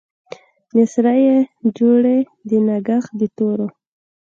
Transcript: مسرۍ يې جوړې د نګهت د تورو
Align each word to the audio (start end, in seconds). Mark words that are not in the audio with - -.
مسرۍ 0.75 1.19
يې 1.27 1.35
جوړې 1.77 2.17
د 2.49 2.51
نګهت 2.67 3.07
د 3.19 3.21
تورو 3.35 3.67